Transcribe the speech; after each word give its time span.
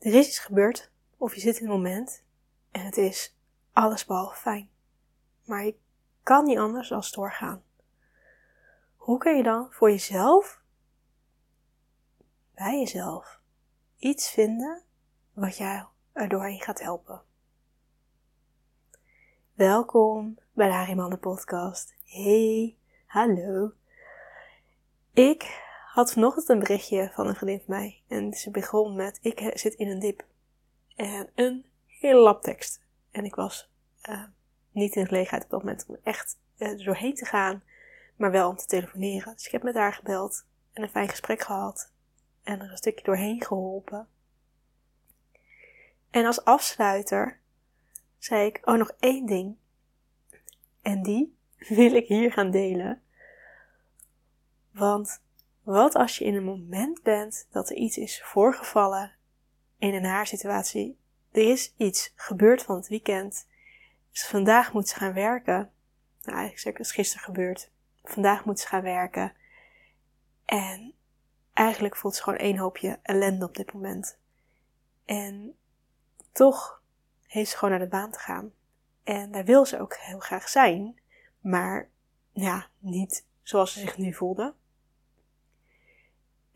er 0.00 0.14
is 0.14 0.26
iets 0.26 0.38
gebeurd, 0.38 0.90
of 1.16 1.34
je 1.34 1.40
zit 1.40 1.56
in 1.56 1.66
het 1.66 1.76
moment 1.76 2.24
en 2.70 2.84
het 2.84 2.96
is 2.96 3.36
allesbehalve 3.72 4.36
fijn. 4.36 4.70
Maar 5.44 5.64
je 5.64 5.76
kan 6.22 6.44
niet 6.44 6.58
anders 6.58 6.88
dan 6.88 7.04
doorgaan. 7.10 7.62
Hoe 8.96 9.18
kun 9.18 9.36
je 9.36 9.42
dan 9.42 9.72
voor 9.72 9.90
jezelf, 9.90 10.62
bij 12.54 12.78
jezelf, 12.78 13.40
iets 13.98 14.30
vinden 14.30 14.82
wat 15.32 15.56
jou 15.56 15.86
er 16.12 16.28
doorheen 16.28 16.60
gaat 16.60 16.80
helpen? 16.80 17.22
Welkom 19.52 20.38
bij 20.52 20.66
de 20.66 20.74
Hariman 20.74 21.18
podcast. 21.18 21.94
Hey, 22.04 22.76
hallo. 23.06 23.72
Ik 25.12 25.69
had 25.92 26.12
vanochtend 26.12 26.48
een 26.48 26.58
berichtje 26.58 27.10
van 27.14 27.26
een 27.26 27.34
vriendin 27.34 27.62
van 27.66 27.74
mij. 27.74 28.02
En 28.08 28.32
ze 28.32 28.50
begon 28.50 28.94
met, 28.96 29.18
ik 29.22 29.50
zit 29.54 29.74
in 29.74 29.88
een 29.88 29.98
dip. 29.98 30.24
En 30.96 31.30
een 31.34 31.64
hele 31.86 32.20
lap 32.20 32.42
tekst. 32.42 32.82
En 33.10 33.24
ik 33.24 33.34
was 33.34 33.70
uh, 34.08 34.24
niet 34.70 34.94
in 34.94 35.02
de 35.02 35.08
gelegenheid 35.08 35.44
op 35.44 35.50
dat 35.50 35.62
moment 35.62 35.84
om 35.88 35.96
echt 36.02 36.38
er 36.56 36.84
doorheen 36.84 37.14
te 37.14 37.24
gaan. 37.24 37.62
Maar 38.16 38.30
wel 38.30 38.48
om 38.48 38.56
te 38.56 38.66
telefoneren. 38.66 39.32
Dus 39.32 39.46
ik 39.46 39.52
heb 39.52 39.62
met 39.62 39.74
haar 39.74 39.92
gebeld. 39.92 40.44
En 40.72 40.82
een 40.82 40.88
fijn 40.88 41.08
gesprek 41.08 41.40
gehad. 41.40 41.92
En 42.42 42.60
er 42.60 42.70
een 42.70 42.76
stukje 42.76 43.04
doorheen 43.04 43.44
geholpen. 43.44 44.08
En 46.10 46.26
als 46.26 46.44
afsluiter 46.44 47.40
zei 48.18 48.46
ik, 48.46 48.60
oh 48.64 48.74
nog 48.76 48.92
één 48.98 49.26
ding. 49.26 49.56
En 50.82 51.02
die 51.02 51.36
wil 51.68 51.94
ik 51.94 52.06
hier 52.06 52.32
gaan 52.32 52.50
delen. 52.50 53.02
Want 54.70 55.20
wat 55.62 55.94
als 55.94 56.18
je 56.18 56.24
in 56.24 56.34
een 56.34 56.44
moment 56.44 57.02
bent 57.02 57.46
dat 57.50 57.70
er 57.70 57.76
iets 57.76 57.96
is 57.98 58.22
voorgevallen 58.22 59.12
in 59.78 59.94
een 59.94 60.04
haar 60.04 60.26
situatie? 60.26 60.98
Er 61.32 61.50
is 61.50 61.74
iets 61.76 62.12
gebeurd 62.16 62.62
van 62.62 62.76
het 62.76 62.88
weekend. 62.88 63.48
Dus 64.10 64.26
vandaag 64.26 64.72
moet 64.72 64.88
ze 64.88 64.94
gaan 64.94 65.12
werken. 65.12 65.70
Nou, 66.22 66.38
eigenlijk 66.38 66.78
is 66.78 66.92
gisteren 66.92 67.24
gebeurd. 67.24 67.70
Vandaag 68.02 68.44
moet 68.44 68.60
ze 68.60 68.66
gaan 68.66 68.82
werken. 68.82 69.32
En 70.44 70.94
eigenlijk 71.52 71.96
voelt 71.96 72.14
ze 72.14 72.22
gewoon 72.22 72.38
één 72.38 72.56
hoopje 72.56 72.98
ellende 73.02 73.44
op 73.44 73.56
dit 73.56 73.72
moment. 73.72 74.18
En 75.04 75.56
toch 76.32 76.82
heeft 77.26 77.50
ze 77.50 77.56
gewoon 77.56 77.70
naar 77.78 77.88
de 77.88 77.96
baan 77.96 78.10
te 78.10 78.18
gaan. 78.18 78.52
En 79.04 79.30
daar 79.30 79.44
wil 79.44 79.66
ze 79.66 79.80
ook 79.80 79.96
heel 79.96 80.18
graag 80.18 80.48
zijn. 80.48 81.00
Maar 81.40 81.88
ja, 82.32 82.66
niet 82.78 83.26
zoals 83.42 83.72
ze 83.72 83.80
zich 83.80 83.98
nu 83.98 84.14
voelde. 84.14 84.54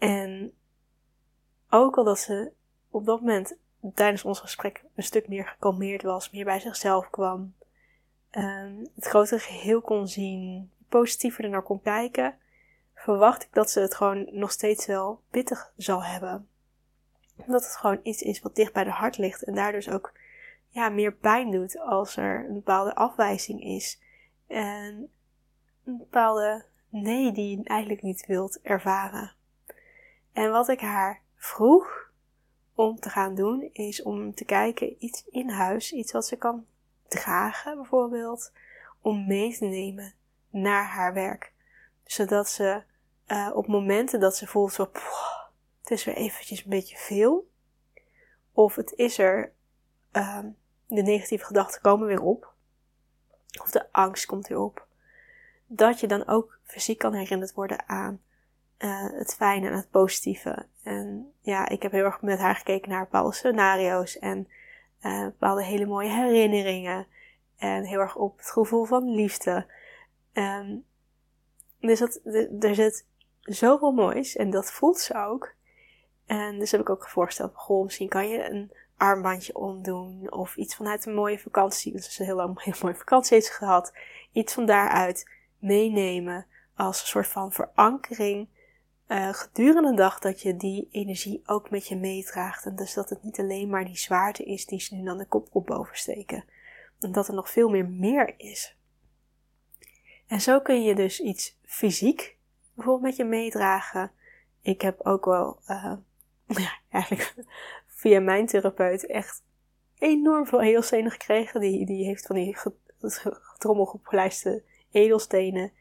En 0.05 0.53
ook 1.71 1.97
al 1.97 2.05
dat 2.05 2.19
ze 2.19 2.53
op 2.91 3.05
dat 3.05 3.21
moment 3.21 3.57
tijdens 3.95 4.25
ons 4.25 4.41
gesprek 4.41 4.85
een 4.95 5.03
stuk 5.03 5.29
meer 5.29 5.47
gekalmeerd 5.47 6.03
was, 6.03 6.31
meer 6.31 6.45
bij 6.45 6.61
zichzelf 6.61 7.11
kwam, 7.11 7.55
um, 8.31 8.87
het 8.95 9.05
grotere 9.05 9.41
geheel 9.41 9.81
kon 9.81 10.09
zien, 10.09 10.71
positiever 10.89 11.49
naar 11.49 11.63
kon 11.63 11.83
kijken, 11.83 12.39
verwacht 12.95 13.43
ik 13.43 13.49
dat 13.53 13.71
ze 13.71 13.81
het 13.81 13.95
gewoon 13.95 14.29
nog 14.31 14.51
steeds 14.51 14.87
wel 14.87 15.21
pittig 15.31 15.73
zal 15.77 16.05
hebben. 16.05 16.49
Omdat 17.37 17.65
het 17.65 17.77
gewoon 17.77 18.01
iets 18.03 18.23
is 18.23 18.41
wat 18.41 18.57
dicht 18.57 18.73
bij 18.73 18.85
de 18.85 18.91
hart 18.91 19.19
ligt 19.19 19.43
en 19.43 19.55
daar 19.55 19.73
dus 19.73 19.89
ook 19.89 20.13
ja, 20.69 20.89
meer 20.89 21.13
pijn 21.13 21.51
doet 21.51 21.79
als 21.79 22.17
er 22.17 22.45
een 22.49 22.55
bepaalde 22.55 22.95
afwijzing 22.95 23.63
is. 23.63 24.01
En 24.47 25.11
een 25.85 25.99
bepaalde 25.99 26.65
nee 26.89 27.33
die 27.33 27.59
je 27.59 27.65
eigenlijk 27.65 28.03
niet 28.03 28.27
wilt 28.27 28.61
ervaren. 28.63 29.33
En 30.35 30.51
wat 30.51 30.69
ik 30.69 30.81
haar 30.81 31.21
vroeg 31.37 32.11
om 32.75 33.01
te 33.01 33.11
gaan 33.11 33.35
doen, 33.35 33.71
is 33.73 34.03
om 34.03 34.35
te 34.35 34.45
kijken 34.45 34.97
iets 34.99 35.25
in 35.31 35.49
huis, 35.49 35.93
iets 35.93 36.13
wat 36.13 36.27
ze 36.27 36.37
kan 36.37 36.67
dragen 37.09 37.77
bijvoorbeeld, 37.77 38.53
om 39.01 39.27
mee 39.27 39.57
te 39.57 39.65
nemen 39.65 40.15
naar 40.51 40.85
haar 40.85 41.13
werk. 41.13 41.53
Zodat 42.05 42.49
ze 42.49 42.83
uh, 43.27 43.51
op 43.55 43.67
momenten 43.67 44.21
dat 44.21 44.37
ze 44.37 44.47
voelt 44.47 44.73
zo, 44.73 44.91
het 45.81 45.91
is 45.91 46.05
weer 46.05 46.17
eventjes 46.17 46.65
een 46.65 46.71
beetje 46.71 46.97
veel, 46.97 47.51
of 48.53 48.75
het 48.75 48.93
is 48.93 49.19
er, 49.19 49.53
uh, 50.13 50.39
de 50.87 51.03
negatieve 51.03 51.45
gedachten 51.45 51.81
komen 51.81 52.07
weer 52.07 52.23
op, 52.23 52.53
of 53.61 53.71
de 53.71 53.93
angst 53.93 54.27
komt 54.27 54.49
weer 54.49 54.61
op, 54.61 54.87
dat 55.67 56.01
je 56.01 56.07
dan 56.07 56.27
ook 56.27 56.59
fysiek 56.63 56.99
kan 56.99 57.13
herinnerd 57.13 57.55
worden 57.55 57.89
aan 57.89 58.23
uh, 58.79 59.11
het 59.13 59.35
fijne 59.35 59.67
en 59.69 59.77
het 59.77 59.91
positieve. 59.91 60.67
En 60.83 61.33
ja, 61.41 61.69
ik 61.69 61.83
heb 61.83 61.93
heel 61.93 62.05
erg 62.05 62.23
met 62.23 62.39
haar 62.39 62.57
gekeken 62.57 62.91
naar 62.91 63.05
bepaalde 63.05 63.35
scenario's 63.35 64.19
en 64.19 64.49
uh, 65.03 65.25
bepaalde 65.25 65.65
hele 65.65 65.87
mooie 65.87 66.11
herinneringen. 66.11 67.07
En 67.57 67.85
heel 67.85 68.01
erg 68.01 68.17
op 68.17 68.39
het 68.39 68.51
gevoel 68.51 68.85
van 68.85 69.15
liefde. 69.15 69.67
Um, 70.33 70.85
dus 71.81 71.99
dat, 71.99 72.21
er 72.61 72.75
zit 72.75 73.07
zoveel 73.41 73.93
moois 73.93 74.37
en 74.37 74.51
dat 74.51 74.73
voelt 74.73 74.99
ze 74.99 75.15
ook. 75.15 75.55
En 76.27 76.59
dus 76.59 76.71
heb 76.71 76.81
ik 76.81 76.91
ook 76.91 77.09
voorgesteld, 77.09 77.53
goh, 77.55 77.85
misschien 77.85 78.09
kan 78.09 78.29
je 78.29 78.51
een 78.51 78.73
armbandje 78.97 79.55
omdoen 79.55 80.33
of 80.33 80.57
iets 80.57 80.77
vanuit 80.77 81.07
een 81.07 81.15
mooie 81.15 81.39
vakantie. 81.39 81.93
Dus 81.93 82.19
een 82.19 82.25
heel 82.25 82.37
lang 82.37 82.63
heel 82.65 82.75
mooie 82.83 82.95
vakantie 82.95 83.35
heeft 83.35 83.51
gehad. 83.51 83.93
Iets 84.33 84.55
van 84.55 84.67
daaruit 84.67 85.31
meenemen 85.59 86.47
als 86.77 87.01
een 87.01 87.07
soort 87.07 87.27
van 87.27 87.53
verankering 87.53 88.49
uh, 89.09 89.33
gedurende 89.33 89.91
de 89.91 89.97
dag 89.97 90.19
dat 90.19 90.43
je 90.43 90.57
die 90.57 90.89
energie 90.91 91.43
ook 91.47 91.71
met 91.71 91.89
je 91.89 91.97
meedraagt. 91.97 92.65
En 92.65 92.77
dus 92.77 92.95
dat 92.95 93.11
het 93.11 93.23
niet 93.23 93.39
alleen 93.39 93.69
maar 93.69 93.85
die 93.85 93.99
zwaarte 93.99 94.45
is 94.45 94.67
die 94.67 94.81
ze 94.81 94.95
nu 94.95 95.05
dan 95.05 95.19
de 95.19 95.27
kop 95.27 95.49
op 95.53 95.67
bovensteken. 95.67 96.45
En 97.01 97.13
dat 97.13 97.29
er 97.29 97.35
nog 97.35 97.51
veel 97.51 97.69
meer 97.69 97.89
meer 97.89 98.35
is. 98.37 98.77
En 100.27 100.41
zo 100.41 100.61
kun 100.61 100.83
je 100.83 100.95
dus 100.95 101.21
iets 101.21 101.59
fysiek 101.63 102.37
bijvoorbeeld 102.75 103.07
met 103.07 103.17
je 103.17 103.25
meedragen. 103.25 104.13
Ik 104.63 104.81
heb 104.81 105.07
ook 105.07 105.25
wel, 105.25 105.59
uh, 105.69 105.95
ja, 106.65 106.79
eigenlijk 106.91 107.35
via 107.87 108.21
mijn 108.21 108.47
therapeut 108.47 109.07
echt 109.07 109.43
enorm 109.99 110.47
veel 110.47 110.63
edelstenen 110.63 111.11
gekregen. 111.11 111.61
Die, 111.61 111.87
die 111.87 112.05
heeft 112.05 112.27
van 112.27 112.37
die 112.37 112.57
getrommel 113.41 113.85
opgelijste 113.85 114.63
edelstenen. 114.91 115.73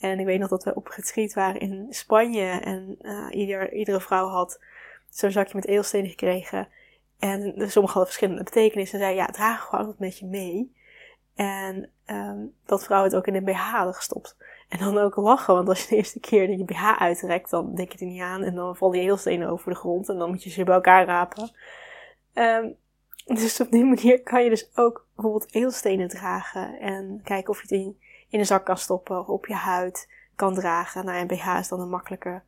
En 0.00 0.18
ik 0.18 0.26
weet 0.26 0.38
nog 0.38 0.48
dat 0.48 0.64
we 0.64 0.74
op 0.74 0.88
retreat 0.88 1.32
waren 1.32 1.60
in 1.60 1.86
Spanje. 1.90 2.60
En 2.60 2.96
uh, 3.00 3.26
ieder, 3.30 3.72
iedere 3.72 4.00
vrouw 4.00 4.28
had 4.28 4.60
zo'n 5.08 5.30
zakje 5.30 5.54
met 5.54 5.66
edelstenen 5.66 6.10
gekregen. 6.10 6.68
En 7.18 7.42
sommige 7.56 7.98
hadden 7.98 8.06
verschillende 8.06 8.42
betekenissen. 8.44 8.98
Ze 8.98 9.04
zei, 9.04 9.16
ja, 9.16 9.26
draag 9.26 9.62
gewoon 9.62 9.86
wat 9.86 9.98
met 9.98 10.18
je 10.18 10.26
mee. 10.26 10.74
En 11.34 11.90
um, 12.06 12.54
dat 12.66 12.84
vrouwen 12.84 13.10
het 13.10 13.18
ook 13.18 13.26
in 13.26 13.34
een 13.34 13.44
BH 13.44 13.72
hadden 13.72 13.94
gestopt. 13.94 14.36
En 14.68 14.78
dan 14.78 14.98
ook 14.98 15.16
lachen, 15.16 15.54
want 15.54 15.68
als 15.68 15.82
je 15.82 15.88
de 15.88 15.96
eerste 15.96 16.20
keer 16.20 16.50
je 16.50 16.64
BH 16.64 16.98
uitrekt, 16.98 17.50
dan 17.50 17.74
denk 17.74 17.92
je 17.92 17.98
er 17.98 18.06
niet 18.06 18.20
aan. 18.20 18.42
En 18.42 18.54
dan 18.54 18.76
vallen 18.76 18.94
die 18.94 19.02
edelstenen 19.02 19.48
over 19.48 19.70
de 19.70 19.78
grond. 19.78 20.08
En 20.08 20.18
dan 20.18 20.30
moet 20.30 20.42
je 20.42 20.50
ze 20.50 20.64
bij 20.64 20.74
elkaar 20.74 21.06
rapen. 21.06 21.50
Um, 22.34 22.76
dus 23.24 23.60
op 23.60 23.70
die 23.70 23.84
manier 23.84 24.22
kan 24.22 24.44
je 24.44 24.50
dus 24.50 24.70
ook 24.74 25.06
bijvoorbeeld 25.14 25.54
edelstenen 25.54 26.08
dragen. 26.08 26.80
En 26.80 27.20
kijken 27.24 27.50
of 27.50 27.56
je 27.56 27.62
het 27.62 27.84
in 27.84 27.98
in 28.28 28.38
een 28.38 28.46
zak 28.46 28.64
kan 28.64 28.78
stoppen 28.78 29.18
of 29.18 29.26
op 29.26 29.46
je 29.46 29.54
huid 29.54 30.08
kan 30.34 30.54
dragen. 30.54 31.04
Nou, 31.04 31.18
een 31.18 31.58
is 31.58 31.68
dan 31.68 31.80
een 31.80 31.88
makkelijke. 31.88 32.42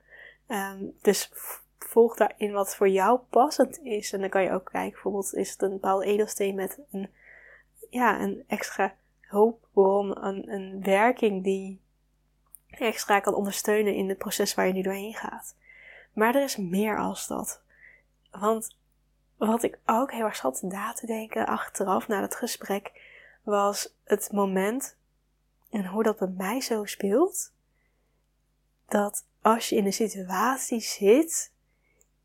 Um, 0.48 0.96
dus 1.02 1.32
volg 1.78 2.16
daarin 2.16 2.52
wat 2.52 2.76
voor 2.76 2.88
jou 2.88 3.18
passend 3.30 3.78
is. 3.82 4.12
En 4.12 4.20
dan 4.20 4.28
kan 4.28 4.42
je 4.42 4.52
ook 4.52 4.64
kijken, 4.64 4.92
bijvoorbeeld 4.92 5.34
is 5.34 5.50
het 5.50 5.62
een 5.62 5.70
bepaalde 5.70 6.04
edelsteen 6.04 6.54
met 6.54 6.78
een, 6.90 7.10
ja, 7.90 8.20
een 8.20 8.44
extra 8.46 8.94
hulpbron, 9.20 10.24
een, 10.24 10.52
een 10.52 10.82
werking 10.82 11.44
die 11.44 11.80
extra 12.68 13.20
kan 13.20 13.34
ondersteunen 13.34 13.94
in 13.94 14.08
het 14.08 14.18
proces 14.18 14.54
waar 14.54 14.66
je 14.66 14.72
nu 14.72 14.82
doorheen 14.82 15.14
gaat. 15.14 15.56
Maar 16.12 16.34
er 16.34 16.42
is 16.42 16.56
meer 16.56 16.98
als 16.98 17.26
dat. 17.26 17.62
Want 18.30 18.76
wat 19.36 19.62
ik 19.62 19.78
ook 19.86 20.12
heel 20.12 20.24
erg 20.24 20.36
zat 20.36 20.62
na 20.62 20.92
te 20.92 21.06
denken 21.06 21.46
achteraf 21.46 22.08
na 22.08 22.20
het 22.20 22.34
gesprek, 22.34 22.92
was 23.42 23.94
het 24.04 24.32
moment 24.32 24.97
en 25.70 25.86
hoe 25.86 26.02
dat 26.02 26.18
bij 26.18 26.34
mij 26.36 26.60
zo 26.60 26.84
speelt, 26.84 27.52
dat 28.88 29.26
als 29.42 29.68
je 29.68 29.76
in 29.76 29.86
een 29.86 29.92
situatie 29.92 30.80
zit 30.80 31.52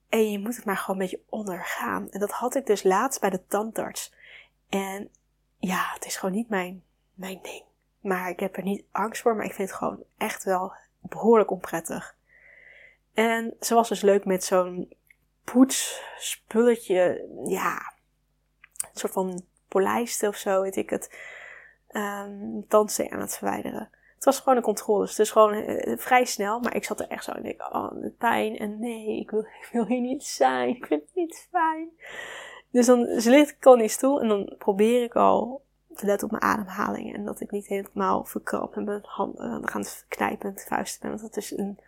en 0.09 0.31
je 0.31 0.39
moet 0.39 0.55
het 0.55 0.65
maar 0.65 0.77
gewoon 0.77 1.01
een 1.01 1.07
beetje 1.07 1.25
ondergaan. 1.29 2.09
En 2.09 2.19
dat 2.19 2.31
had 2.31 2.55
ik 2.55 2.65
dus 2.65 2.83
laatst 2.83 3.19
bij 3.19 3.29
de 3.29 3.45
tandarts. 3.47 4.13
En 4.69 5.09
ja, 5.57 5.91
het 5.93 6.05
is 6.05 6.15
gewoon 6.15 6.35
niet 6.35 6.49
mijn, 6.49 6.83
mijn 7.13 7.39
ding. 7.41 7.63
Maar 7.99 8.29
ik 8.29 8.39
heb 8.39 8.57
er 8.57 8.63
niet 8.63 8.85
angst 8.91 9.21
voor, 9.21 9.35
maar 9.35 9.45
ik 9.45 9.53
vind 9.53 9.69
het 9.69 9.77
gewoon 9.77 10.03
echt 10.17 10.43
wel 10.43 10.73
behoorlijk 10.99 11.51
onprettig. 11.51 12.15
En 13.13 13.55
ze 13.59 13.73
was 13.73 13.89
dus 13.89 14.01
leuk 14.01 14.25
met 14.25 14.43
zo'n 14.43 14.93
poetsspulletje, 15.43 17.27
ja, 17.45 17.93
een 18.81 18.99
soort 18.99 19.13
van 19.13 19.45
polijsten 19.67 20.29
of 20.29 20.35
zo, 20.35 20.61
weet 20.61 20.75
ik 20.75 20.89
het 20.89 21.17
um, 21.93 22.67
tandsteen 22.67 23.11
aan 23.11 23.19
het 23.19 23.37
verwijderen. 23.37 23.89
Het 24.15 24.23
was 24.23 24.39
gewoon 24.39 24.57
een 24.57 24.63
controle. 24.63 25.01
Dus 25.01 25.09
het 25.09 25.19
is 25.19 25.31
gewoon 25.31 25.53
eh, 25.53 25.97
vrij 25.97 26.25
snel. 26.25 26.59
Maar 26.59 26.75
ik 26.75 26.83
zat 26.83 26.99
er 26.99 27.07
echt 27.07 27.23
zo 27.23 27.31
en 27.31 27.45
ik, 27.45 27.69
oh, 27.71 27.91
de 28.01 28.09
pijn. 28.09 28.57
En 28.57 28.79
nee, 28.79 29.19
ik 29.19 29.31
wil, 29.31 29.45
wil 29.71 29.85
hier 29.85 30.01
niet 30.01 30.23
zijn. 30.23 30.69
Ik 30.69 30.85
vind 30.85 31.01
het 31.01 31.15
niet 31.15 31.47
fijn. 31.51 31.89
Dus 32.69 32.85
dan 32.85 33.03
ligt 33.05 33.49
ik 33.49 33.65
al 33.65 33.77
die 33.77 33.87
stoel 33.87 34.21
en 34.21 34.27
dan 34.27 34.55
probeer 34.57 35.03
ik 35.03 35.15
al 35.15 35.63
te 35.95 36.05
letten 36.05 36.31
op 36.31 36.39
mijn 36.39 36.53
ademhaling. 36.53 37.15
En 37.15 37.25
dat 37.25 37.39
ik 37.39 37.51
niet 37.51 37.67
helemaal 37.67 38.25
verkrap 38.25 38.75
en 38.75 38.83
mijn 38.83 38.99
handen 39.03 39.69
gaan 39.69 39.83
knijpen 40.07 40.49
en 40.49 40.57
vuisten. 40.57 41.09
Want 41.09 41.21
dat 41.21 41.37
is 41.37 41.57
een 41.57 41.79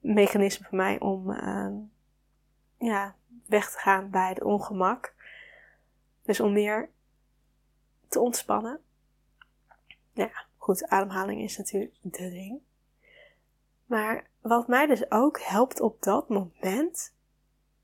mechanisme 0.00 0.66
voor 0.68 0.76
mij 0.76 1.00
om 1.00 1.30
uh, 1.30 1.68
ja, 2.78 3.14
weg 3.46 3.70
te 3.70 3.78
gaan 3.78 4.10
bij 4.10 4.28
het 4.28 4.42
ongemak. 4.42 5.14
Dus 6.22 6.40
om 6.40 6.52
meer 6.52 6.90
te 8.08 8.20
ontspannen. 8.20 8.80
Nou 10.16 10.30
ja, 10.30 10.44
goed, 10.56 10.88
ademhaling 10.88 11.42
is 11.42 11.56
natuurlijk 11.56 11.94
de 12.00 12.30
ding. 12.30 12.60
Maar 13.86 14.26
wat 14.40 14.68
mij 14.68 14.86
dus 14.86 15.10
ook 15.10 15.40
helpt 15.40 15.80
op 15.80 16.02
dat 16.02 16.28
moment, 16.28 17.14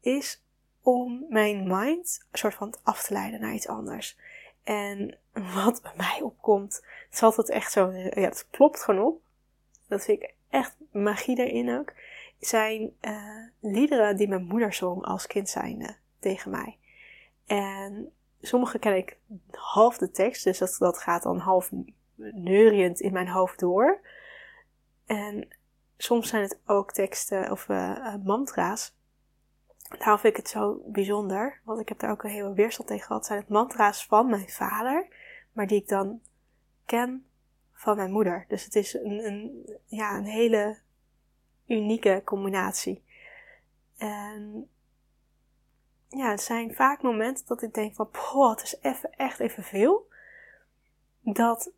is 0.01 0.45
om 0.83 1.27
mijn 1.29 1.67
mind 1.67 2.27
een 2.31 2.39
soort 2.39 2.55
van 2.55 2.75
af 2.83 3.03
te 3.03 3.13
leiden 3.13 3.41
naar 3.41 3.55
iets 3.55 3.69
anders. 3.69 4.19
En 4.63 5.19
wat 5.33 5.83
bij 5.83 5.93
mij 5.97 6.21
opkomt, 6.23 6.85
het 7.11 7.39
is 7.39 7.49
echt 7.49 7.73
zo, 7.73 7.91
ja, 7.93 8.11
het 8.21 8.47
klopt 8.51 8.83
gewoon 8.83 9.05
op. 9.05 9.21
Dat 9.89 10.05
vind 10.05 10.23
ik 10.23 10.35
echt 10.49 10.77
magie 10.93 11.39
erin 11.39 11.79
ook. 11.79 11.93
Zijn 12.41 12.97
uh, 13.01 13.47
liederen 13.61 14.17
die 14.17 14.29
mijn 14.29 14.45
moeder 14.45 14.73
zong 14.73 15.05
als 15.05 15.27
kind 15.27 15.49
zijnde 15.49 15.97
tegen 16.19 16.51
mij. 16.51 16.79
En 17.47 18.13
sommige 18.41 18.79
ken 18.79 18.97
ik 18.97 19.19
half 19.51 19.99
de 19.99 20.11
tekst, 20.11 20.45
dus 20.45 20.59
dat, 20.59 20.77
dat 20.79 20.99
gaat 20.99 21.23
dan 21.23 21.39
half 21.39 21.71
neuriënd 22.33 23.01
in 23.01 23.13
mijn 23.13 23.29
hoofd 23.29 23.59
door. 23.59 24.01
En 25.07 25.49
soms 25.97 26.29
zijn 26.29 26.43
het 26.43 26.61
ook 26.67 26.93
teksten 26.93 27.51
of 27.51 27.69
uh, 27.69 28.15
mantra's. 28.25 28.97
Daarom 29.99 30.19
vind 30.19 30.37
ik 30.37 30.43
het 30.43 30.49
zo 30.49 30.83
bijzonder, 30.87 31.61
want 31.65 31.81
ik 31.81 31.89
heb 31.89 31.99
daar 31.99 32.11
ook 32.11 32.25
een 32.25 32.31
hele 32.31 32.55
weerstand 32.55 32.89
tegen 32.89 33.07
gehad. 33.07 33.27
Zijn 33.27 33.39
het 33.39 33.49
mantra's 33.49 34.07
van 34.07 34.31
mijn 34.31 34.49
vader, 34.49 35.09
maar 35.53 35.67
die 35.67 35.81
ik 35.81 35.89
dan 35.89 36.21
ken 36.87 37.27
van 37.73 37.97
mijn 37.97 38.13
moeder. 38.13 38.45
Dus 38.49 38.65
het 38.65 38.75
is 38.75 38.95
een, 38.95 39.27
een 39.27 39.67
ja, 39.87 40.17
een 40.17 40.25
hele 40.25 40.79
unieke 41.67 42.23
combinatie. 42.25 43.05
En 43.97 44.69
ja, 46.09 46.31
het 46.31 46.41
zijn 46.41 46.75
vaak 46.75 47.03
momenten 47.03 47.47
dat 47.47 47.63
ik 47.63 47.75
denk 47.75 47.95
van, 47.95 48.11
poh, 48.11 48.51
het 48.51 48.63
is 48.63 48.77
even, 48.81 49.13
echt 49.17 49.41
even 49.41 49.63
veel. 49.63 50.09
Dat 51.21 51.73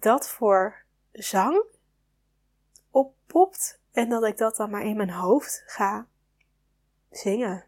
dat 0.00 0.28
voor 0.28 0.82
zang 1.12 1.64
oppopt 2.90 3.80
en 3.92 4.08
dat 4.08 4.24
ik 4.24 4.36
dat 4.36 4.56
dan 4.56 4.70
maar 4.70 4.84
in 4.84 4.96
mijn 4.96 5.10
hoofd 5.10 5.62
ga 5.66 6.06
zingen. 7.10 7.64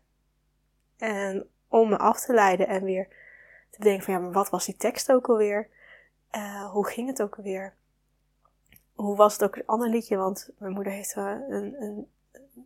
En 0.97 1.49
om 1.69 1.89
me 1.89 1.99
af 1.99 2.21
te 2.21 2.35
leiden 2.35 2.69
en 2.69 2.85
weer 2.85 3.09
te 3.71 3.81
denken 3.81 4.05
van 4.05 4.15
ja, 4.15 4.21
maar 4.21 4.33
wat 4.33 4.51
was 4.51 4.65
die 4.65 4.77
tekst 4.77 5.13
ook 5.13 5.29
alweer? 5.29 5.69
Uh, 6.33 6.71
hoe 6.71 6.87
ging 6.87 7.09
het 7.09 7.23
ook 7.23 7.37
alweer? 7.37 7.75
Hoe 8.95 9.17
was 9.17 9.33
het 9.33 9.43
ook 9.45 9.57
een 9.57 9.67
ander 9.67 9.89
liedje? 9.89 10.17
Want 10.17 10.51
mijn 10.59 10.73
moeder 10.73 10.93
heeft 10.93 11.17
een, 11.17 11.83
een, 11.83 12.09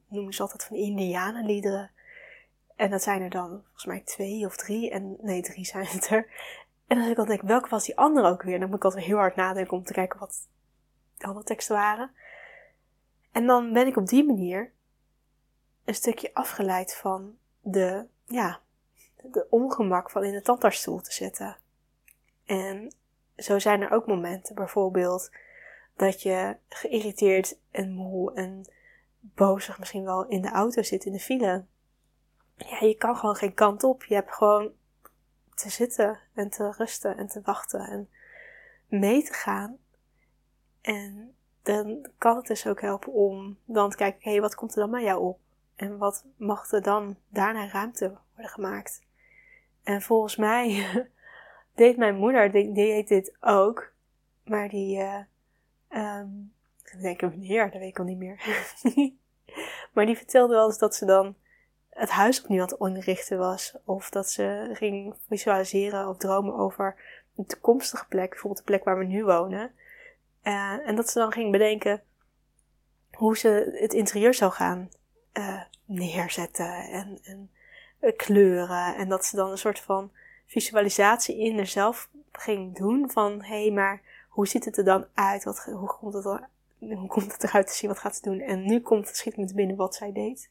noemen 0.09 0.35
ze 0.35 0.43
altijd 0.43 0.65
van 0.65 0.77
indianenliederen. 0.77 1.91
En 2.77 2.91
dat 2.91 3.03
zijn 3.03 3.23
er 3.23 3.31
dan 3.31 3.49
volgens 3.49 3.85
mij 3.85 4.01
twee 4.01 4.47
of 4.47 4.57
drie. 4.57 4.91
En 4.91 5.17
nee, 5.21 5.43
drie 5.43 5.65
zijn 5.65 5.87
het 5.87 6.09
er. 6.11 6.27
En 6.87 6.99
als 6.99 7.09
ik 7.09 7.17
dan 7.17 7.27
denk, 7.27 7.43
welke 7.43 7.69
was 7.69 7.85
die 7.85 7.97
andere 7.97 8.29
ook 8.29 8.43
weer? 8.43 8.59
Dan 8.59 8.69
moet 8.69 8.77
ik 8.77 8.85
altijd 8.85 9.05
heel 9.05 9.17
hard 9.17 9.37
nadenken 9.37 9.77
om 9.77 9.85
te 9.85 9.93
kijken 9.93 10.19
wat 10.19 10.49
de 11.17 11.27
andere 11.27 11.45
teksten 11.45 11.77
waren. 11.77 12.11
En 13.33 13.47
dan 13.47 13.73
ben 13.73 13.87
ik 13.87 13.97
op 13.97 14.07
die 14.07 14.25
manier 14.25 14.73
een 15.85 15.95
stukje 15.95 16.35
afgeleid 16.35 16.95
van 16.95 17.37
de, 17.61 18.07
ja, 18.27 18.61
de 19.23 19.47
ongemak 19.51 20.11
van 20.11 20.25
in 20.25 20.33
de 20.33 20.43
tandartsstoel 20.43 21.01
te 21.01 21.13
zitten. 21.13 21.57
En 22.45 22.95
zo 23.37 23.59
zijn 23.59 23.81
er 23.81 23.91
ook 23.91 24.07
momenten, 24.07 24.55
bijvoorbeeld, 24.55 25.31
dat 25.97 26.23
je 26.23 26.57
geïrriteerd 26.69 27.59
en 27.71 27.93
moe 27.93 28.35
en 28.35 28.65
bozig 29.21 29.79
misschien 29.79 30.05
wel 30.05 30.27
in 30.27 30.43
de 30.43 30.51
auto 30.51 30.83
zit 30.83 31.05
in 31.05 31.13
de 31.13 31.21
file. 31.21 31.65
Ja, 32.57 32.87
je 32.87 32.95
kan 32.95 33.17
gewoon 33.17 33.37
geen 33.37 33.55
kant 33.55 33.85
op. 33.85 34.05
Je 34.05 34.15
hebt 34.15 34.35
gewoon 34.35 34.73
te 35.63 35.71
zitten 35.71 36.19
en 36.35 36.51
te 36.51 36.73
rusten 36.77 37.17
en 37.17 37.27
te 37.27 37.41
wachten 37.45 37.81
en 37.81 38.09
mee 38.87 39.23
te 39.23 39.33
gaan. 39.33 39.77
En 40.81 41.35
dan 41.63 42.07
kan 42.19 42.37
het 42.37 42.47
dus 42.47 42.67
ook 42.67 42.81
helpen 42.81 43.13
om 43.13 43.59
dan 43.65 43.91
te 43.91 43.97
kijken, 43.97 44.21
hé, 44.23 44.31
hey, 44.31 44.41
wat 44.41 44.55
komt 44.55 44.75
er 44.75 44.81
dan 44.81 44.91
bij 44.91 45.03
jou 45.03 45.21
op? 45.21 45.39
En 45.77 45.99
wat 45.99 46.25
mag 46.37 46.73
er 46.73 46.83
dan 46.83 47.17
daarna 47.29 47.69
ruimte 47.69 48.19
worden 48.35 48.53
gemaakt? 48.53 49.03
En 49.83 50.03
volgens 50.03 50.37
mij 50.37 50.87
deed 51.75 51.97
mijn 51.97 52.17
moeder, 52.17 52.53
die, 52.53 52.73
deed 52.73 53.09
dit 53.09 53.37
ook. 53.41 53.93
Maar 54.45 54.69
die, 54.69 54.99
uh, 55.91 56.23
ik 56.85 57.01
denk 57.01 57.21
wanneer, 57.21 57.71
dat 57.71 57.81
weet 57.81 57.89
ik 57.89 57.99
al 57.99 58.05
niet 58.05 58.19
meer. 58.19 58.65
maar 59.93 60.07
die 60.07 60.17
vertelde 60.17 60.55
wel 60.55 60.67
eens 60.67 60.79
dat 60.79 60.95
ze 60.95 61.05
dan 61.05 61.35
het 61.95 62.11
huis 62.11 62.43
opnieuw 62.43 62.63
aan 62.63 62.69
het 62.69 62.81
inrichten 62.81 63.39
was. 63.39 63.75
Of 63.85 64.11
dat 64.11 64.31
ze 64.31 64.71
ging 64.73 65.15
visualiseren 65.29 66.09
of 66.09 66.17
dromen 66.17 66.55
over 66.55 66.97
een 67.37 67.47
toekomstige 67.47 68.07
plek. 68.09 68.31
Bijvoorbeeld 68.31 68.67
de 68.67 68.71
plek 68.71 68.85
waar 68.85 68.99
we 68.99 69.05
nu 69.05 69.25
wonen. 69.25 69.71
Uh, 70.45 70.89
en 70.89 70.97
dat 70.97 71.11
ze 71.11 71.19
dan 71.19 71.33
ging 71.33 71.53
bedenken 71.53 72.03
hoe 73.13 73.39
ze 73.39 73.77
het 73.81 73.93
interieur 73.93 74.35
zou 74.35 74.53
gaan 74.53 74.89
uh, 75.33 75.63
neerzetten 75.85 76.75
en, 76.75 77.21
uh, 78.01 78.17
kleuren. 78.17 78.97
En 78.97 79.09
dat 79.09 79.25
ze 79.25 79.37
dan 79.37 79.51
een 79.51 79.59
soort 79.59 79.81
van 79.81 80.11
visualisatie 80.47 81.39
in 81.39 81.57
zichzelf 81.59 82.09
ging 82.33 82.77
doen 82.77 83.11
van 83.11 83.43
hé, 83.43 83.63
hey, 83.63 83.71
maar 83.71 84.03
hoe 84.29 84.49
ziet 84.49 84.65
het 84.65 84.77
er 84.77 84.85
dan 84.85 85.07
uit? 85.15 85.45
Wat, 85.45 85.59
hoe, 85.59 85.97
komt 85.97 87.33
het 87.33 87.43
er, 87.43 87.49
eruit 87.49 87.67
te 87.67 87.75
zien? 87.75 87.91
Wat 87.91 87.99
gaat 87.99 88.17
ze 88.17 88.23
doen? 88.23 88.41
En 88.41 88.67
nu 88.67 88.81
komt 88.81 89.07
het 89.07 89.17
schiet 89.17 89.55
binnen 89.55 89.77
wat 89.77 89.95
zij 89.95 90.13
deed. 90.13 90.51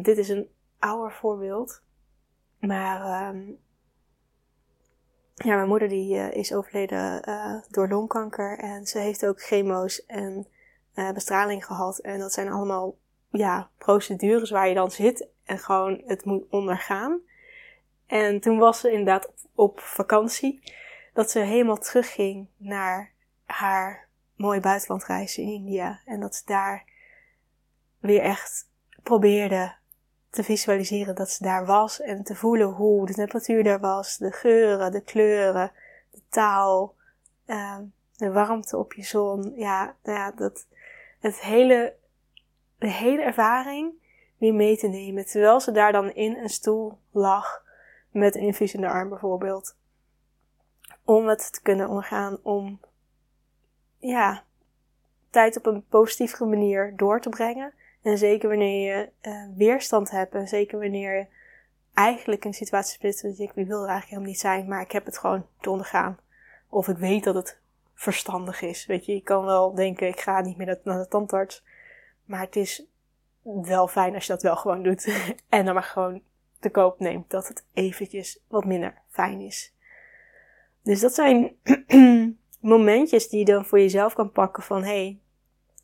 Dit 0.00 0.18
is 0.18 0.28
een 0.28 0.48
ouder 0.78 1.12
voorbeeld. 1.12 1.82
Maar 2.58 3.28
um, 3.28 3.58
ja, 5.34 5.56
mijn 5.56 5.68
moeder 5.68 5.88
die 5.88 6.16
uh, 6.16 6.32
is 6.32 6.54
overleden 6.54 7.28
uh, 7.28 7.56
door 7.70 7.88
longkanker. 7.88 8.58
En 8.58 8.86
ze 8.86 8.98
heeft 8.98 9.26
ook 9.26 9.42
chemo's 9.42 10.06
en 10.06 10.46
uh, 10.94 11.12
bestraling 11.12 11.64
gehad. 11.64 11.98
En 11.98 12.18
dat 12.18 12.32
zijn 12.32 12.48
allemaal 12.48 12.96
ja, 13.28 13.70
procedures 13.78 14.50
waar 14.50 14.68
je 14.68 14.74
dan 14.74 14.90
zit 14.90 15.28
en 15.44 15.58
gewoon 15.58 16.02
het 16.06 16.24
moet 16.24 16.48
ondergaan. 16.50 17.20
En 18.06 18.40
toen 18.40 18.58
was 18.58 18.80
ze 18.80 18.90
inderdaad 18.90 19.26
op, 19.26 19.34
op 19.54 19.80
vakantie. 19.80 20.72
Dat 21.12 21.30
ze 21.30 21.38
helemaal 21.38 21.78
terugging 21.78 22.48
naar 22.56 23.12
haar 23.44 24.08
mooie 24.36 24.60
buitenlandreis 24.60 25.38
in 25.38 25.46
India. 25.48 26.00
En 26.04 26.20
dat 26.20 26.34
ze 26.34 26.42
daar 26.44 26.84
weer 27.98 28.20
echt 28.20 28.70
probeerde 29.02 29.80
te 30.32 30.42
visualiseren 30.42 31.14
dat 31.14 31.30
ze 31.30 31.42
daar 31.42 31.66
was. 31.66 32.00
En 32.00 32.22
te 32.22 32.34
voelen 32.34 32.68
hoe 32.68 33.06
de 33.06 33.14
temperatuur 33.14 33.64
daar 33.64 33.80
was. 33.80 34.16
De 34.16 34.32
geuren, 34.32 34.92
de 34.92 35.00
kleuren, 35.00 35.72
de 36.10 36.20
taal. 36.28 36.94
Uh, 37.46 37.78
de 38.16 38.32
warmte 38.32 38.76
op 38.76 38.92
je 38.92 39.02
zon. 39.02 39.52
Ja, 39.56 39.96
nou 40.02 40.18
ja, 40.18 40.30
dat, 40.30 40.66
het 41.20 41.40
hele, 41.40 41.94
de 42.78 42.90
hele 42.90 43.22
ervaring 43.22 43.92
weer 44.38 44.54
mee 44.54 44.76
te 44.76 44.88
nemen. 44.88 45.26
Terwijl 45.26 45.60
ze 45.60 45.72
daar 45.72 45.92
dan 45.92 46.12
in 46.12 46.36
een 46.36 46.50
stoel 46.50 46.98
lag. 47.10 47.64
Met 48.10 48.34
een 48.34 48.42
infuus 48.42 48.74
in 48.74 48.80
de 48.80 48.88
arm 48.88 49.08
bijvoorbeeld. 49.08 49.76
Om 51.04 51.28
het 51.28 51.52
te 51.52 51.62
kunnen 51.62 51.88
ondergaan. 51.88 52.38
Om, 52.42 52.80
ja, 53.98 54.44
tijd 55.30 55.56
op 55.56 55.66
een 55.66 55.86
positieve 55.86 56.44
manier 56.44 56.96
door 56.96 57.20
te 57.20 57.28
brengen. 57.28 57.72
En 58.02 58.18
zeker 58.18 58.48
wanneer 58.48 58.96
je 58.96 59.08
uh, 59.22 59.56
weerstand 59.56 60.10
hebt. 60.10 60.34
En 60.34 60.48
zeker 60.48 60.78
wanneer 60.78 61.18
je 61.18 61.26
eigenlijk 61.94 62.44
een 62.44 62.54
situatie 62.54 63.12
zit 63.12 63.22
dat 63.22 63.36
je 63.36 63.64
wil 63.64 63.82
er 63.82 63.88
eigenlijk 63.88 64.04
helemaal 64.04 64.28
niet 64.28 64.40
zijn. 64.40 64.68
Maar 64.68 64.80
ik 64.80 64.92
heb 64.92 65.04
het 65.04 65.18
gewoon 65.18 65.46
te 65.60 65.70
ondergaan. 65.70 66.18
Of 66.68 66.88
ik 66.88 66.96
weet 66.96 67.24
dat 67.24 67.34
het 67.34 67.60
verstandig 67.94 68.62
is. 68.62 68.86
Weet 68.86 69.06
je, 69.06 69.12
je 69.12 69.22
kan 69.22 69.44
wel 69.44 69.74
denken, 69.74 70.08
ik 70.08 70.20
ga 70.20 70.40
niet 70.40 70.56
meer 70.56 70.78
naar 70.84 70.98
de 70.98 71.08
tandarts. 71.08 71.64
Maar 72.24 72.40
het 72.40 72.56
is 72.56 72.86
wel 73.42 73.88
fijn 73.88 74.14
als 74.14 74.26
je 74.26 74.32
dat 74.32 74.42
wel 74.42 74.56
gewoon 74.56 74.82
doet. 74.82 75.04
en 75.48 75.64
dan 75.64 75.74
maar 75.74 75.82
gewoon 75.82 76.22
te 76.60 76.70
koop 76.70 76.98
neemt 76.98 77.30
dat 77.30 77.48
het 77.48 77.64
eventjes 77.72 78.40
wat 78.48 78.64
minder 78.64 78.94
fijn 79.08 79.40
is. 79.40 79.74
Dus 80.82 81.00
dat 81.00 81.14
zijn 81.14 81.56
momentjes 82.60 83.28
die 83.28 83.38
je 83.38 83.44
dan 83.44 83.64
voor 83.64 83.78
jezelf 83.78 84.14
kan 84.14 84.32
pakken 84.32 84.62
van, 84.62 84.82
hé, 84.82 85.18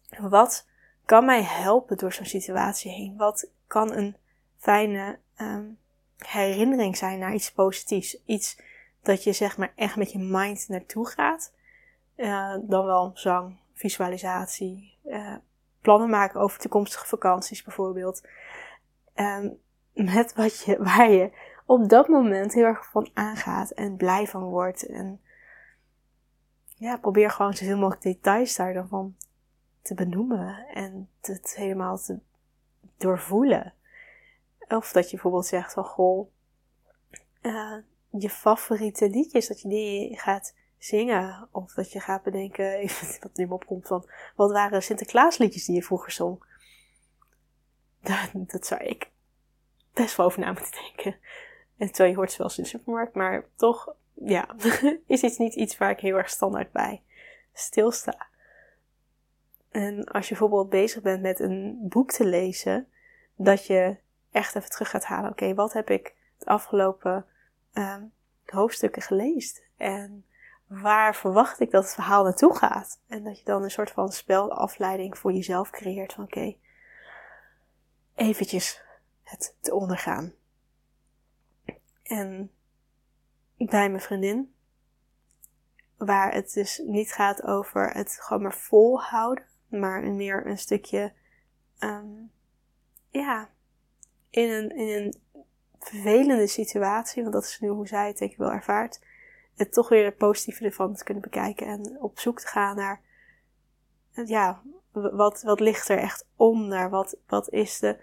hey, 0.08 0.28
wat 0.28 0.66
kan 1.08 1.24
mij 1.24 1.42
helpen 1.42 1.96
door 1.96 2.12
zo'n 2.12 2.24
situatie 2.24 2.90
heen? 2.90 3.16
Wat 3.16 3.50
kan 3.66 3.92
een 3.92 4.16
fijne 4.56 5.18
um, 5.40 5.78
herinnering 6.16 6.96
zijn 6.96 7.18
naar 7.18 7.34
iets 7.34 7.52
positiefs? 7.52 8.22
Iets 8.24 8.60
dat 9.02 9.24
je 9.24 9.32
zeg 9.32 9.56
maar 9.56 9.72
echt 9.74 9.96
met 9.96 10.12
je 10.12 10.18
mind 10.18 10.68
naartoe 10.68 11.06
gaat. 11.06 11.52
Uh, 12.16 12.54
dan 12.62 12.84
wel 12.84 13.10
zang, 13.14 13.56
visualisatie, 13.74 14.98
uh, 15.04 15.34
plannen 15.80 16.10
maken 16.10 16.40
over 16.40 16.58
toekomstige 16.58 17.06
vakanties 17.06 17.62
bijvoorbeeld. 17.62 18.28
Um, 19.14 19.58
met 19.92 20.34
wat 20.34 20.60
je, 20.60 20.82
waar 20.94 21.10
je 21.10 21.30
op 21.66 21.88
dat 21.88 22.08
moment 22.08 22.54
heel 22.54 22.64
erg 22.64 22.90
van 22.90 23.10
aangaat 23.14 23.70
en 23.70 23.96
blij 23.96 24.26
van 24.26 24.42
wordt. 24.42 24.86
En 24.86 25.20
ja, 26.74 26.96
probeer 26.96 27.30
gewoon 27.30 27.54
zoveel 27.54 27.78
mogelijk 27.78 28.02
details 28.02 28.56
daar 28.56 28.72
dan 28.72 28.88
van 28.88 29.16
te 29.82 29.94
benoemen 29.94 30.66
en 30.66 31.08
het 31.20 31.54
helemaal 31.56 31.98
te 31.98 32.18
doorvoelen. 32.96 33.74
Of 34.68 34.92
dat 34.92 35.04
je 35.04 35.10
bijvoorbeeld 35.10 35.46
zegt 35.46 35.72
van 35.72 35.84
goh, 35.84 36.28
uh, 37.42 37.76
je 38.10 38.30
favoriete 38.30 39.10
liedjes, 39.10 39.48
dat 39.48 39.60
je 39.60 39.68
die 39.68 40.18
gaat 40.18 40.54
zingen. 40.78 41.48
Of 41.50 41.74
dat 41.74 41.92
je 41.92 42.00
gaat 42.00 42.22
bedenken, 42.22 42.74
even 42.78 43.20
wat 43.20 43.36
nu 43.36 43.46
opkomt 43.46 43.86
van, 43.86 44.08
wat 44.36 44.52
waren 44.52 44.82
Sinterklaasliedjes 44.82 45.64
die 45.64 45.74
je 45.74 45.82
vroeger 45.82 46.12
zong? 46.12 46.44
Dat, 48.00 48.30
dat 48.32 48.66
zou 48.66 48.80
ik 48.80 49.10
best 49.92 50.16
wel 50.16 50.26
over 50.26 50.40
na 50.40 50.52
moeten 50.52 50.72
denken. 50.72 51.16
En 51.76 51.86
terwijl 51.86 52.10
je 52.10 52.16
hoort 52.16 52.30
ze 52.30 52.38
wel 52.38 52.46
eens 52.46 52.56
in 52.56 52.62
de 52.62 52.68
supermarkt, 52.68 53.14
maar 53.14 53.44
toch, 53.56 53.94
ja, 54.14 54.56
is 55.06 55.22
iets 55.22 55.38
niet 55.38 55.54
iets 55.54 55.78
waar 55.78 55.90
ik 55.90 56.00
heel 56.00 56.16
erg 56.16 56.30
standaard 56.30 56.72
bij 56.72 57.02
stilsta. 57.52 58.26
En 59.70 60.04
als 60.04 60.28
je 60.28 60.34
bijvoorbeeld 60.34 60.68
bezig 60.68 61.02
bent 61.02 61.22
met 61.22 61.40
een 61.40 61.78
boek 61.88 62.10
te 62.10 62.24
lezen, 62.24 62.88
dat 63.36 63.66
je 63.66 63.96
echt 64.30 64.54
even 64.54 64.70
terug 64.70 64.90
gaat 64.90 65.04
halen. 65.04 65.30
Oké, 65.30 65.54
wat 65.54 65.72
heb 65.72 65.90
ik 65.90 66.14
het 66.38 66.48
afgelopen 66.48 67.26
uh, 67.72 67.96
hoofdstukken 68.44 69.02
gelezen? 69.02 69.62
En 69.76 70.24
waar 70.66 71.14
verwacht 71.14 71.60
ik 71.60 71.70
dat 71.70 71.82
het 71.84 71.94
verhaal 71.94 72.24
naartoe 72.24 72.56
gaat? 72.56 73.00
En 73.06 73.24
dat 73.24 73.38
je 73.38 73.44
dan 73.44 73.62
een 73.62 73.70
soort 73.70 73.90
van 73.90 74.12
spelafleiding 74.12 75.18
voor 75.18 75.32
jezelf 75.32 75.70
creëert 75.70 76.12
van 76.12 76.24
oké, 76.24 76.56
eventjes 78.14 78.82
het 79.22 79.56
te 79.60 79.74
ondergaan. 79.74 80.32
En 82.02 82.50
bij 83.56 83.88
mijn 83.88 84.00
vriendin, 84.00 84.54
waar 85.96 86.32
het 86.32 86.52
dus 86.52 86.82
niet 86.86 87.12
gaat 87.12 87.42
over 87.42 87.90
het 87.90 88.18
gewoon 88.20 88.42
maar 88.42 88.54
volhouden, 88.54 89.44
maar 89.68 90.02
meer 90.02 90.46
een 90.46 90.58
stukje, 90.58 91.12
um, 91.78 92.30
ja, 93.10 93.50
in 94.30 94.50
een, 94.50 94.70
in 94.70 95.02
een 95.02 95.14
vervelende 95.78 96.46
situatie, 96.46 97.22
want 97.22 97.34
dat 97.34 97.44
is 97.44 97.60
nu 97.60 97.68
hoe 97.68 97.86
zij 97.86 98.06
het 98.06 98.18
denk 98.18 98.30
ik 98.30 98.38
wel 98.38 98.52
ervaart, 98.52 99.00
het 99.56 99.72
toch 99.72 99.88
weer 99.88 100.04
het 100.04 100.16
positieve 100.16 100.64
ervan 100.64 100.94
te 100.94 101.04
kunnen 101.04 101.22
bekijken 101.22 101.66
en 101.66 101.96
op 102.00 102.18
zoek 102.18 102.40
te 102.40 102.46
gaan 102.46 102.76
naar, 102.76 103.00
ja, 104.24 104.62
wat, 104.92 105.42
wat 105.42 105.60
ligt 105.60 105.88
er 105.88 105.98
echt 105.98 106.26
onder? 106.36 106.90
Wat, 106.90 107.16
wat 107.26 107.50
is 107.50 107.78
de 107.78 107.98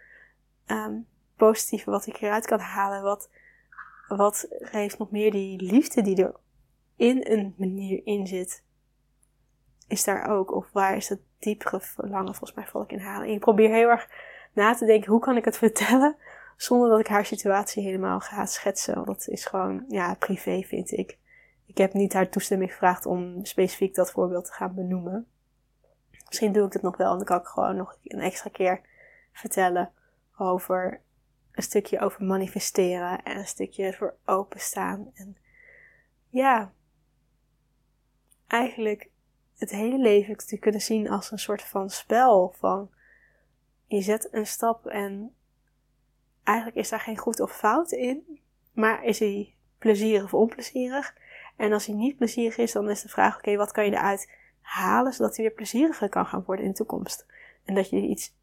um, 0.68 1.08
positieve 1.36 1.90
wat 1.90 2.08
ik 2.08 2.22
eruit 2.22 2.46
kan 2.46 2.60
halen? 2.60 3.02
Wat, 3.02 3.30
wat 4.08 4.48
geeft 4.50 4.98
nog 4.98 5.12
meer 5.12 5.32
die 5.32 5.62
liefde 5.62 6.02
die 6.02 6.24
er 6.24 6.36
in 6.96 7.26
een 7.28 7.54
manier 7.58 8.02
in 8.06 8.28
zit? 8.28 8.64
Is 9.88 10.04
daar 10.04 10.30
ook? 10.30 10.54
Of 10.54 10.72
waar 10.72 10.96
is 10.96 11.10
het 11.10 11.20
diepere 11.40 11.80
verlangen? 11.80 12.36
Volgens 12.36 12.54
mij 12.54 12.68
val 12.68 12.82
ik 12.82 12.92
in 12.92 13.00
halen. 13.00 13.30
ik 13.30 13.40
probeer 13.40 13.70
heel 13.70 13.90
erg 13.90 14.10
na 14.54 14.74
te 14.74 14.86
denken, 14.86 15.12
hoe 15.12 15.20
kan 15.20 15.38
ik 15.38 15.46
het 15.46 15.58
vertellen? 15.68 16.16
Zonder 16.58 16.90
dat 16.90 17.00
ik 17.00 17.08
haar 17.08 17.26
situatie 17.26 17.84
helemaal 17.84 18.20
ga 18.20 18.46
schetsen. 18.46 18.96
Want 18.96 19.08
dat 19.08 19.28
is 19.28 19.46
gewoon, 19.46 19.86
ja, 19.88 20.14
privé 20.14 20.62
vind 20.62 20.92
ik. 20.92 21.18
Ik 21.66 21.78
heb 21.78 21.94
niet 21.94 22.14
haar 22.14 22.30
toestemming 22.30 22.72
gevraagd 22.72 23.06
om 23.06 23.46
specifiek 23.46 23.96
dat 23.96 24.12
voorbeeld 24.12 24.46
te 24.46 24.54
gaan 24.54 24.76
benoemen. 24.76 25.28
Misschien 26.28 26.52
doe 26.52 26.66
ik 26.66 26.74
het 26.74 26.82
nog 26.82 26.98
wel 26.98 27.12
en 27.12 27.18
dan 27.18 27.26
kan 27.26 27.40
ik 27.40 27.46
gewoon 27.46 27.76
nog 27.76 27.98
een 28.04 28.20
extra 28.20 28.50
keer 28.50 28.82
vertellen 29.32 29.92
over 30.38 31.02
een 31.52 31.64
stukje 31.64 32.00
over 32.00 32.24
manifesteren 32.24 33.24
en 33.24 33.38
een 33.38 33.48
stukje 33.48 33.94
voor 33.94 34.16
openstaan. 34.26 35.12
En 35.14 35.38
ja, 36.30 36.72
eigenlijk 38.48 39.10
het 39.58 39.70
hele 39.70 39.98
leven 39.98 40.38
te 40.38 40.58
kunnen 40.58 40.82
zien 40.82 41.10
als 41.10 41.32
een 41.32 41.40
soort 41.40 41.62
van 41.62 41.90
spel. 41.90 42.54
Van 42.58 42.90
je 43.86 44.02
zet 44.02 44.28
een 44.32 44.48
stap 44.48 44.86
en 44.86 45.36
eigenlijk 46.44 46.78
is 46.78 46.90
daar 46.90 47.00
geen 47.00 47.18
goed 47.18 47.40
of 47.40 47.58
fout 47.58 47.92
in, 47.92 48.40
maar 48.72 49.04
is 49.04 49.20
hij 49.20 49.54
plezierig 49.78 50.24
of 50.24 50.34
onplezierig? 50.34 51.16
En 51.56 51.74
als 51.74 51.86
hij 51.86 51.96
niet 51.96 52.18
plezierig 52.18 52.58
is, 52.58 52.72
dan 52.72 52.90
is 52.90 53.02
de 53.02 53.10
vraag: 53.10 53.38
oké, 53.38 53.56
wat 53.56 53.72
kan 53.72 53.86
je 53.86 53.92
eruit 53.92 54.32
halen 54.62 55.14
zodat 55.14 55.36
hij 55.36 55.46
weer 55.46 55.56
plezieriger 55.56 56.10
kan 56.10 56.26
gaan 56.26 56.44
worden 56.46 56.66
in 56.66 56.72
de 56.72 56.78
toekomst? 56.78 57.26
En 57.66 57.76
dat 57.76 57.90
je 57.90 57.96
er 57.98 58.04
iets 58.04 58.34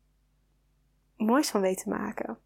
moois 1.17 1.51
van 1.51 1.61
weet 1.61 1.83
te 1.83 1.89
maken. 1.89 2.39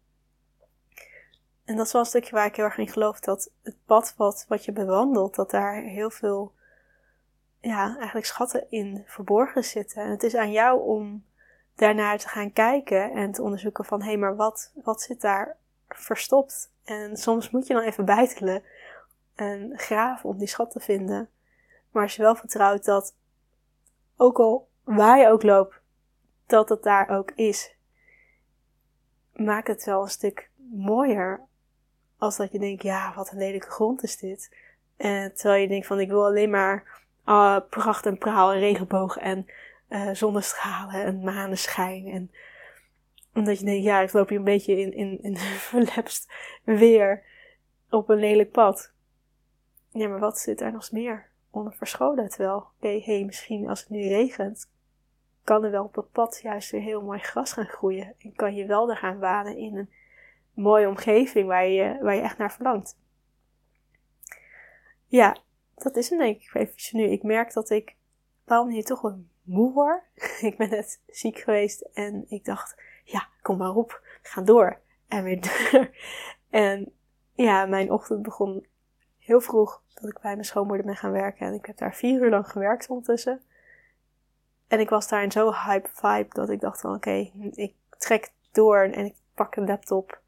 En 1.65 1.75
dat 1.75 1.85
is 1.85 1.91
wel 1.91 2.01
een 2.01 2.07
stukje 2.07 2.31
waar 2.31 2.45
ik 2.45 2.55
heel 2.55 2.65
erg 2.65 2.77
in 2.77 2.87
geloof. 2.87 3.19
Dat 3.19 3.51
het 3.63 3.77
pad 3.85 4.13
wat, 4.17 4.45
wat 4.47 4.65
je 4.65 4.71
bewandelt, 4.71 5.35
dat 5.35 5.51
daar 5.51 5.81
heel 5.81 6.09
veel, 6.09 6.53
ja, 7.67 7.95
eigenlijk 7.97 8.25
schatten 8.25 8.65
in 8.69 9.03
verborgen 9.05 9.63
zitten. 9.63 10.03
En 10.03 10.09
het 10.09 10.23
is 10.23 10.35
aan 10.35 10.51
jou 10.51 10.81
om 10.81 11.25
daarnaar 11.75 12.17
te 12.17 12.27
gaan 12.27 12.53
kijken 12.53 13.11
en 13.11 13.31
te 13.31 13.41
onderzoeken 13.41 13.85
van, 13.85 14.01
hé, 14.01 14.07
hey, 14.07 14.17
maar 14.17 14.35
wat, 14.35 14.71
wat 14.83 15.01
zit 15.01 15.21
daar 15.21 15.57
verstopt? 15.87 16.71
En 16.83 17.17
soms 17.17 17.49
moet 17.49 17.67
je 17.67 17.73
dan 17.73 17.83
even 17.83 18.05
bijtelen 18.05 18.63
en 19.35 19.71
graven 19.75 20.29
om 20.29 20.37
die 20.37 20.47
schat 20.47 20.71
te 20.71 20.79
vinden. 20.79 21.29
Maar 21.91 22.03
als 22.03 22.15
je 22.15 22.21
wel 22.21 22.35
vertrouwt 22.35 22.85
dat, 22.85 23.15
ook 24.15 24.39
al 24.39 24.69
waar 24.83 25.19
je 25.19 25.29
ook 25.29 25.43
loopt, 25.43 25.81
dat 26.45 26.69
het 26.69 26.83
daar 26.83 27.09
ook 27.09 27.31
is, 27.31 27.75
maakt 29.33 29.67
het 29.67 29.83
wel 29.83 30.01
een 30.01 30.09
stuk 30.09 30.49
mooier 30.71 31.41
als 32.17 32.37
dat 32.37 32.51
je 32.51 32.59
denkt, 32.59 32.83
ja, 32.83 33.13
wat 33.15 33.31
een 33.31 33.37
lelijke 33.37 33.69
grond 33.69 34.03
is 34.03 34.17
dit. 34.17 34.55
En 34.97 35.33
terwijl 35.35 35.61
je 35.61 35.67
denkt 35.67 35.87
van, 35.87 35.99
ik 35.99 36.09
wil 36.09 36.25
alleen 36.25 36.49
maar 36.49 37.05
pracht 37.69 38.05
en 38.05 38.17
praal 38.17 38.53
en 38.53 38.59
regenboog 38.59 39.17
en 39.17 39.45
uh, 39.89 40.09
zonnestralen 40.13 41.03
en 41.03 41.23
maneschijn. 41.23 42.07
En 42.07 42.31
omdat 43.33 43.59
je 43.59 43.65
denkt, 43.65 43.83
ja, 43.83 43.99
ik 43.99 44.13
loop 44.13 44.29
hier 44.29 44.37
een 44.37 44.43
beetje 44.43 44.79
in, 44.79 44.93
in, 44.93 45.19
in 45.21 45.37
verlepst 45.69 46.33
weer 46.63 47.23
op 47.89 48.09
een 48.09 48.19
lelijk 48.19 48.51
pad. 48.51 48.93
Ja, 49.91 50.07
maar 50.07 50.19
wat 50.19 50.39
zit 50.39 50.59
daar 50.59 50.71
nog 50.71 50.91
meer 50.91 51.29
onder 51.51 51.73
verscholen? 51.73 52.29
Terwijl, 52.29 52.55
oké, 52.55 52.99
hey, 52.99 53.23
misschien 53.25 53.69
als 53.69 53.79
het 53.79 53.89
nu 53.89 54.07
regent, 54.07 54.71
kan 55.43 55.63
er 55.63 55.71
wel 55.71 55.83
op 55.83 55.95
het 55.95 56.11
pad 56.11 56.39
juist 56.43 56.71
weer 56.71 56.81
heel 56.81 57.01
mooi 57.01 57.19
gras 57.19 57.53
gaan 57.53 57.67
groeien. 57.67 58.13
En 58.17 58.33
kan 58.35 58.55
je 58.55 58.65
wel 58.65 58.89
er 58.89 58.97
gaan 58.97 59.19
wanen 59.19 59.57
in 59.57 59.77
een 59.77 59.89
mooie 60.53 60.87
omgeving 60.87 61.47
waar 61.47 61.67
je, 61.67 61.97
waar 62.01 62.15
je 62.15 62.21
echt 62.21 62.37
naar 62.37 62.53
verlangt. 62.53 62.97
Ja, 65.05 65.37
dat 65.83 65.95
is 65.95 66.09
een 66.09 66.17
denk 66.17 66.41
ik 66.41 66.53
even 66.53 66.97
nu. 66.97 67.03
Ik 67.03 67.23
merk 67.23 67.53
dat 67.53 67.69
ik 67.69 67.89
een 67.89 67.95
bepaalde 68.45 68.83
toch 68.83 69.01
wel 69.01 69.23
moe 69.43 69.73
word. 69.73 70.03
ik 70.41 70.57
ben 70.57 70.69
net 70.69 71.01
ziek 71.07 71.37
geweest 71.37 71.81
en 71.81 72.25
ik 72.27 72.45
dacht, 72.45 72.81
ja, 73.03 73.27
kom 73.41 73.57
maar 73.57 73.75
op, 73.75 74.01
gaan 74.21 74.45
door. 74.45 74.79
En 75.07 75.23
weer 75.23 75.41
door. 75.41 75.89
en 76.49 76.91
ja, 77.33 77.65
mijn 77.65 77.91
ochtend 77.91 78.21
begon 78.21 78.65
heel 79.17 79.41
vroeg 79.41 79.83
dat 79.93 80.09
ik 80.09 80.19
bij 80.21 80.33
mijn 80.33 80.45
schoonmoeder 80.45 80.85
ben 80.85 80.95
gaan 80.95 81.11
werken. 81.11 81.47
En 81.47 81.53
ik 81.53 81.65
heb 81.65 81.77
daar 81.77 81.95
vier 81.95 82.21
uur 82.21 82.29
lang 82.29 82.49
gewerkt 82.49 82.89
ondertussen. 82.89 83.41
En 84.67 84.79
ik 84.79 84.89
was 84.89 85.07
daar 85.07 85.23
in 85.23 85.31
zo'n 85.31 85.53
hype 85.53 85.89
vibe 85.93 86.29
dat 86.29 86.49
ik 86.49 86.59
dacht 86.59 86.81
van 86.81 86.95
oké, 86.95 87.31
ik 87.51 87.75
trek 87.97 88.31
door 88.51 88.77
en 88.77 89.05
ik 89.05 89.15
pak 89.33 89.55
een 89.55 89.65
laptop 89.65 90.21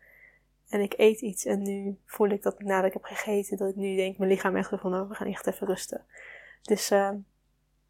en 0.70 0.82
ik 0.82 0.94
eet 0.98 1.22
iets. 1.22 1.46
En 1.46 1.62
nu 1.62 1.98
voel 2.06 2.30
ik 2.30 2.42
dat 2.42 2.60
nadat 2.60 2.86
ik 2.86 2.94
heb 2.94 3.04
gegeten, 3.04 3.58
dat 3.58 3.70
ik 3.70 3.76
nu 3.76 3.96
denk, 3.96 4.18
mijn 4.18 4.32
lichaam 4.32 4.56
echt 4.56 4.70
van, 4.70 4.94
oh, 4.94 5.10
we 5.10 5.16
gaan 5.16 5.28
echt 5.28 5.48
even 5.48 5.68
rusten. 5.68 6.06
Dus 6.62 6.92
uh, 6.92 7.12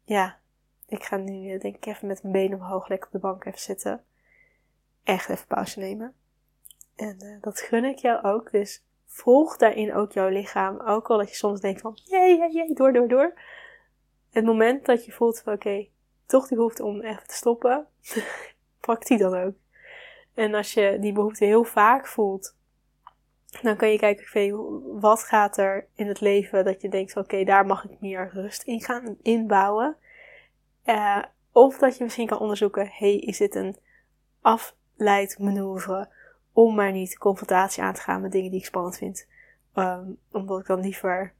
ja, 0.04 0.38
ik 0.86 1.04
ga 1.04 1.16
nu 1.16 1.58
denk 1.58 1.76
ik 1.76 1.86
even 1.86 2.06
met 2.06 2.22
mijn 2.22 2.34
benen 2.34 2.58
omhoog 2.58 2.88
lekker 2.88 3.06
op 3.06 3.12
de 3.12 3.18
bank 3.18 3.44
even 3.44 3.60
zitten. 3.60 4.04
Echt 5.04 5.28
even 5.28 5.46
pauze 5.46 5.78
nemen. 5.78 6.14
En 6.96 7.16
uh, 7.24 7.36
dat 7.40 7.60
gun 7.60 7.84
ik 7.84 7.98
jou 7.98 8.22
ook. 8.24 8.50
Dus 8.50 8.84
volg 9.06 9.56
daarin 9.56 9.94
ook 9.94 10.12
jouw 10.12 10.28
lichaam. 10.28 10.80
Ook 10.80 11.10
al 11.10 11.18
dat 11.18 11.28
je 11.28 11.36
soms 11.36 11.60
denkt 11.60 11.80
van, 11.80 11.98
jee, 12.04 12.38
jee, 12.38 12.52
jee, 12.52 12.74
door, 12.74 12.92
door, 12.92 13.08
door. 13.08 13.40
Het 14.30 14.44
moment 14.44 14.86
dat 14.86 15.04
je 15.04 15.12
voelt 15.12 15.40
van, 15.40 15.52
oké, 15.52 15.86
toch 16.26 16.48
die 16.48 16.56
behoefte 16.56 16.84
om 16.84 17.00
even 17.00 17.26
te 17.26 17.34
stoppen, 17.34 17.86
pak 18.86 19.06
die 19.06 19.18
dan 19.18 19.34
ook. 19.34 19.54
En 20.34 20.54
als 20.54 20.74
je 20.74 20.96
die 21.00 21.12
behoefte 21.12 21.44
heel 21.44 21.64
vaak 21.64 22.06
voelt, 22.06 22.56
dan 23.62 23.76
kan 23.76 23.90
je 23.90 23.98
kijken, 23.98 25.00
wat 25.00 25.22
gaat 25.22 25.56
er 25.56 25.86
in 25.94 26.06
het 26.06 26.20
leven 26.20 26.64
dat 26.64 26.80
je 26.80 26.88
denkt 26.88 27.12
van 27.12 27.22
oké, 27.22 27.44
daar 27.44 27.66
mag 27.66 27.84
ik 27.84 28.00
meer 28.00 28.30
rust 28.32 28.62
in 28.62 28.80
gaan 28.80 29.16
inbouwen. 29.22 29.96
Uh, 30.84 31.22
of 31.52 31.78
dat 31.78 31.96
je 31.96 32.04
misschien 32.04 32.26
kan 32.26 32.38
onderzoeken, 32.38 32.88
hey, 32.92 33.16
is 33.16 33.38
dit 33.38 33.54
een 33.54 33.76
afleidmanoeuvre 34.40 36.08
om 36.52 36.74
maar 36.74 36.92
niet 36.92 37.18
confrontatie 37.18 37.82
aan 37.82 37.94
te 37.94 38.00
gaan 38.00 38.20
met 38.20 38.32
dingen 38.32 38.50
die 38.50 38.60
ik 38.60 38.66
spannend 38.66 38.96
vind. 38.96 39.28
Um, 39.74 40.18
omdat 40.30 40.60
ik 40.60 40.66
dan 40.66 40.80
liever 40.80 41.34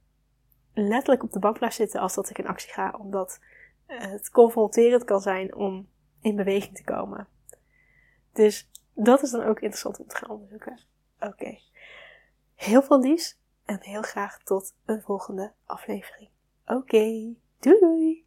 letterlijk 0.73 1.23
op 1.23 1.31
de 1.31 1.39
bank 1.39 1.57
blijf 1.57 1.73
zitten 1.73 1.99
als 1.99 2.13
dat 2.13 2.29
ik 2.29 2.37
in 2.37 2.47
actie 2.47 2.73
ga. 2.73 2.95
Omdat 2.99 3.39
het 3.85 4.29
confronterend 4.29 5.03
kan 5.03 5.21
zijn 5.21 5.55
om 5.55 5.87
in 6.21 6.35
beweging 6.35 6.75
te 6.75 6.83
komen. 6.83 7.27
Dus 8.33 8.69
dat 8.93 9.23
is 9.23 9.31
dan 9.31 9.43
ook 9.43 9.59
interessant 9.59 9.99
om 9.99 10.07
te 10.07 10.15
gaan 10.15 10.29
onderzoeken. 10.29 10.79
Oké. 11.19 11.57
Heel 12.61 12.81
veel 12.81 12.99
liefs 12.99 13.37
en 13.65 13.77
heel 13.81 14.01
graag 14.01 14.37
tot 14.43 14.73
een 14.85 15.01
volgende 15.01 15.53
aflevering. 15.65 16.29
Oké, 16.65 17.35
doei 17.59 17.79
doei! 17.79 18.25